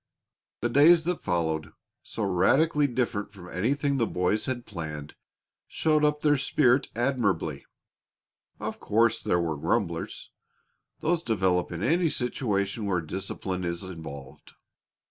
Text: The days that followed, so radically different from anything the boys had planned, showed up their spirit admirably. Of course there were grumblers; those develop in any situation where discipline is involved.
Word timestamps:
The 0.61 0.69
days 0.69 1.03
that 1.03 1.21
followed, 1.21 1.73
so 2.01 2.23
radically 2.23 2.87
different 2.87 3.31
from 3.31 3.49
anything 3.49 3.97
the 3.97 4.07
boys 4.07 4.47
had 4.47 4.65
planned, 4.65 5.13
showed 5.67 6.03
up 6.03 6.21
their 6.21 6.37
spirit 6.37 6.89
admirably. 6.95 7.67
Of 8.59 8.79
course 8.79 9.21
there 9.21 9.39
were 9.39 9.55
grumblers; 9.57 10.31
those 11.01 11.21
develop 11.21 11.71
in 11.71 11.83
any 11.83 12.09
situation 12.09 12.87
where 12.87 13.01
discipline 13.01 13.63
is 13.63 13.83
involved. 13.83 14.53